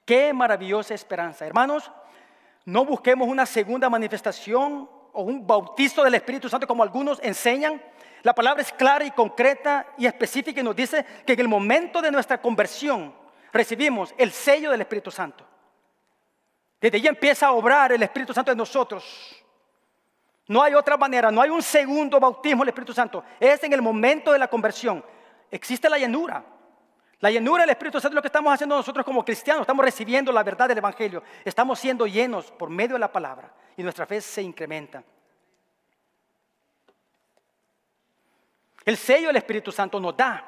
[0.03, 1.45] Qué maravillosa esperanza.
[1.45, 1.91] Hermanos,
[2.65, 7.81] no busquemos una segunda manifestación o un bautizo del Espíritu Santo como algunos enseñan
[8.25, 12.01] la palabra es clara y concreta y específica y nos dice que en el momento
[12.01, 13.13] de nuestra conversión
[13.53, 15.45] recibimos el sello del Espíritu Santo.
[16.81, 19.45] Desde allí empieza a obrar el Espíritu Santo en nosotros.
[20.47, 23.23] No hay otra manera, no hay un segundo bautismo del Espíritu Santo.
[23.39, 25.05] Es en el momento de la conversión.
[25.51, 26.43] Existe la llenura.
[27.19, 29.61] La llenura del Espíritu Santo es lo que estamos haciendo nosotros como cristianos.
[29.61, 31.21] Estamos recibiendo la verdad del Evangelio.
[31.43, 35.03] Estamos siendo llenos por medio de la palabra y nuestra fe se incrementa.
[38.83, 40.45] El sello del Espíritu Santo nos da,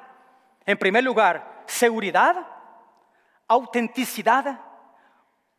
[0.66, 2.46] en primer lugar, seguridad,
[3.48, 4.60] autenticidad,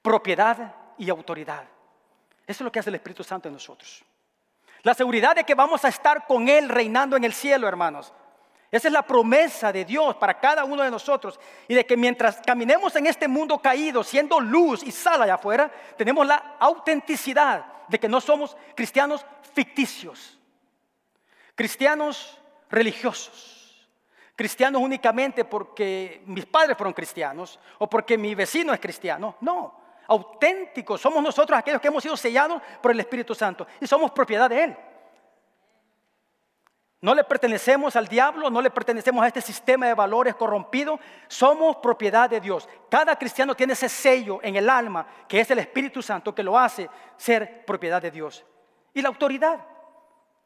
[0.00, 1.64] propiedad y autoridad.
[2.46, 4.04] Eso es lo que hace el Espíritu Santo en nosotros.
[4.83, 8.12] La seguridad de que vamos a estar con Él reinando en el cielo, hermanos.
[8.70, 11.40] Esa es la promesa de Dios para cada uno de nosotros.
[11.66, 15.70] Y de que mientras caminemos en este mundo caído, siendo luz y sal allá afuera,
[15.96, 20.38] tenemos la autenticidad de que no somos cristianos ficticios.
[21.54, 22.38] Cristianos
[22.70, 23.88] religiosos.
[24.37, 29.37] Cristianos únicamente porque mis padres fueron cristianos o porque mi vecino es cristiano.
[29.40, 34.11] No, auténticos somos nosotros aquellos que hemos sido sellados por el Espíritu Santo y somos
[34.11, 34.76] propiedad de Él.
[37.00, 41.76] No le pertenecemos al diablo, no le pertenecemos a este sistema de valores corrompido, somos
[41.76, 42.68] propiedad de Dios.
[42.90, 46.58] Cada cristiano tiene ese sello en el alma, que es el Espíritu Santo, que lo
[46.58, 48.44] hace ser propiedad de Dios.
[48.94, 49.64] Y la autoridad.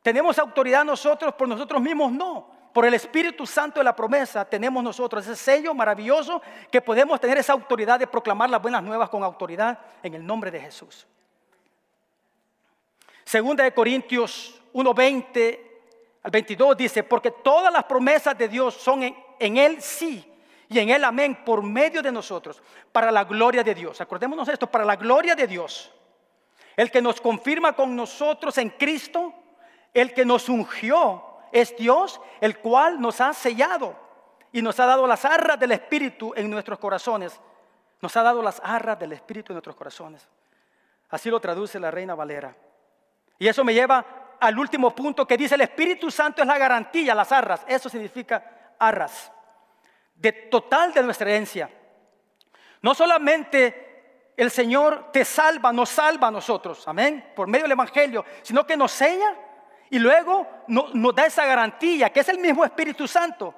[0.02, 2.12] ¿Tenemos autoridad nosotros por nosotros mismos?
[2.12, 2.50] No.
[2.74, 7.38] Por el Espíritu Santo de la promesa tenemos nosotros ese sello maravilloso que podemos tener
[7.38, 11.06] esa autoridad de proclamar las buenas nuevas con autoridad en el nombre de Jesús.
[13.24, 15.71] Segunda de Corintios 1:20
[16.22, 20.24] al 22 dice, porque todas las promesas de Dios son en, Él sí
[20.68, 24.00] y en Él amén por medio de nosotros, para la gloria de Dios.
[24.00, 25.92] Acordémonos esto, para la gloria de Dios.
[26.76, 29.34] El que nos confirma con nosotros en Cristo
[29.92, 33.94] el que nos ungió es Dios, el cual nos ha sellado
[34.52, 37.38] y nos ha dado las arras del Espíritu en nuestros corazones.
[38.00, 40.26] Nos ha dado las arras del Espíritu en nuestros corazones.
[41.10, 42.56] Así lo traduce la Reina Valera.
[43.38, 47.14] Y eso me lleva al último punto que dice el Espíritu Santo es la garantía,
[47.14, 47.64] las arras.
[47.68, 49.30] Eso significa arras.
[50.16, 51.70] De total de nuestra herencia.
[52.80, 58.24] No solamente el Señor te salva, nos salva a nosotros, amén, por medio del Evangelio,
[58.42, 59.32] sino que nos sella
[59.90, 63.54] y luego nos da esa garantía, que es el mismo Espíritu Santo.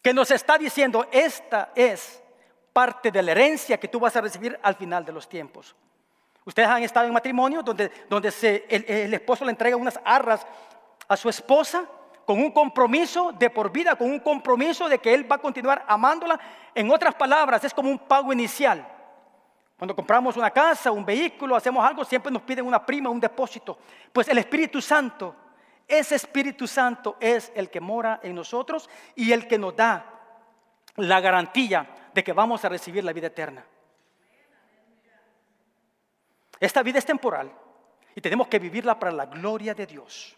[0.00, 2.22] que nos está diciendo, esta es
[2.72, 5.74] parte de la herencia que tú vas a recibir al final de los tiempos.
[6.44, 8.32] Ustedes han estado en matrimonio donde, donde
[8.68, 10.46] el, el esposo le entrega unas arras
[11.08, 11.88] a su esposa
[12.24, 15.84] con un compromiso de por vida, con un compromiso de que él va a continuar
[15.86, 16.38] amándola.
[16.74, 18.86] En otras palabras, es como un pago inicial.
[19.76, 23.78] Cuando compramos una casa, un vehículo, hacemos algo, siempre nos piden una prima, un depósito.
[24.12, 25.34] Pues el Espíritu Santo,
[25.86, 30.06] ese Espíritu Santo es el que mora en nosotros y el que nos da
[30.96, 33.64] la garantía de que vamos a recibir la vida eterna.
[36.64, 37.52] Esta vida es temporal
[38.14, 40.34] y tenemos que vivirla para la gloria de Dios.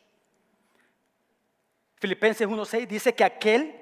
[2.01, 3.81] Filipenses 1.6 dice que aquel,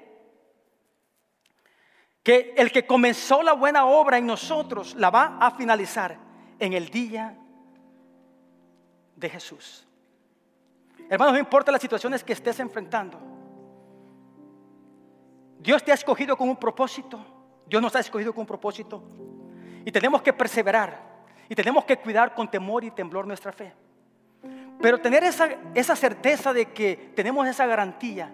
[2.21, 6.19] que el que comenzó la buena obra en nosotros, la va a finalizar
[6.59, 7.35] en el día
[9.15, 9.87] de Jesús.
[11.09, 13.19] Hermanos, no importa las situaciones que estés enfrentando.
[15.57, 17.25] Dios te ha escogido con un propósito.
[17.65, 19.03] Dios nos ha escogido con un propósito.
[19.83, 21.14] Y tenemos que perseverar.
[21.49, 23.73] Y tenemos que cuidar con temor y temblor nuestra fe.
[24.81, 28.31] Pero tener esa, esa certeza de que tenemos esa garantía,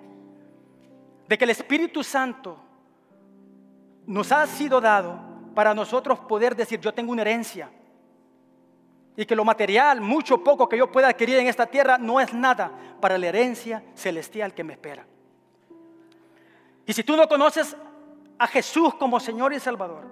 [1.28, 2.58] de que el Espíritu Santo
[4.06, 5.20] nos ha sido dado
[5.54, 7.70] para nosotros poder decir, yo tengo una herencia.
[9.16, 12.34] Y que lo material, mucho poco que yo pueda adquirir en esta tierra, no es
[12.34, 15.06] nada para la herencia celestial que me espera.
[16.86, 17.76] Y si tú no conoces
[18.38, 20.06] a Jesús como Señor y Salvador,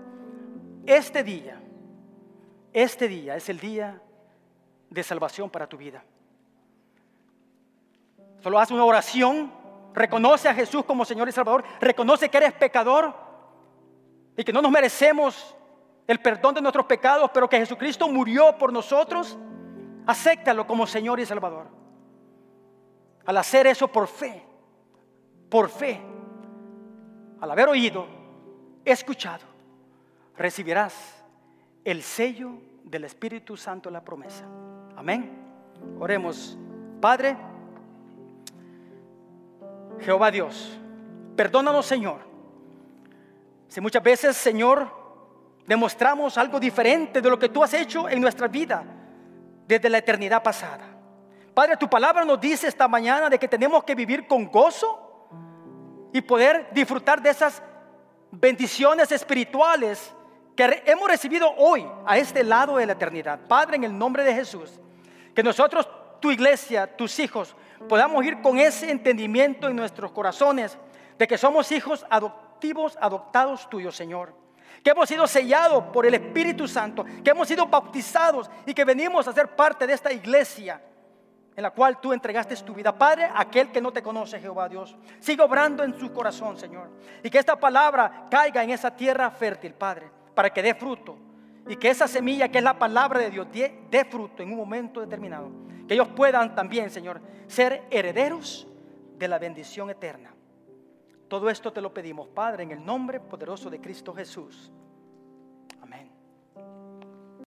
[0.86, 1.62] este día,
[2.74, 4.02] este día es el día
[4.90, 6.04] de salvación para tu vida.
[8.42, 9.52] Solo haz una oración,
[9.94, 13.14] reconoce a Jesús como Señor y Salvador, reconoce que eres pecador
[14.38, 15.56] y que no nos merecemos
[16.08, 19.38] el perdón de nuestros pecados, pero que Jesucristo murió por nosotros.
[20.08, 21.68] Acéptalo como Señor y Salvador.
[23.26, 24.44] Al hacer eso por fe,
[25.50, 26.02] por fe,
[27.42, 28.08] al haber oído,
[28.86, 29.46] escuchado,
[30.36, 31.19] recibirás
[31.84, 32.52] el sello
[32.84, 34.46] del Espíritu Santo, la promesa.
[34.96, 35.32] Amén.
[36.00, 36.58] Oremos.
[37.00, 37.38] Padre,
[40.02, 40.78] Jehová Dios,
[41.36, 42.20] perdónanos Señor.
[43.68, 44.90] Si muchas veces, Señor,
[45.66, 48.84] demostramos algo diferente de lo que tú has hecho en nuestra vida
[49.68, 50.86] desde la eternidad pasada.
[51.54, 55.28] Padre, tu palabra nos dice esta mañana de que tenemos que vivir con gozo
[56.12, 57.62] y poder disfrutar de esas
[58.32, 60.14] bendiciones espirituales
[60.60, 63.40] que hemos recibido hoy a este lado de la eternidad.
[63.48, 64.78] Padre, en el nombre de Jesús,
[65.34, 65.88] que nosotros,
[66.20, 67.56] tu iglesia, tus hijos,
[67.88, 70.78] podamos ir con ese entendimiento en nuestros corazones
[71.18, 74.34] de que somos hijos adoptivos, adoptados tuyos, Señor.
[74.84, 79.30] Que hemos sido sellados por el Espíritu Santo, que hemos sido bautizados y que venimos
[79.30, 80.82] a ser parte de esta iglesia
[81.56, 82.98] en la cual tú entregaste tu vida.
[82.98, 86.90] Padre, aquel que no te conoce, Jehová Dios, sigue obrando en su corazón, Señor.
[87.24, 91.18] Y que esta palabra caiga en esa tierra fértil, Padre, para que dé fruto.
[91.68, 95.02] Y que esa semilla que es la palabra de Dios dé fruto en un momento
[95.02, 95.52] determinado.
[95.86, 98.66] Que ellos puedan también, Señor, ser herederos
[99.18, 100.34] de la bendición eterna.
[101.28, 104.72] Todo esto te lo pedimos, Padre, en el nombre poderoso de Cristo Jesús.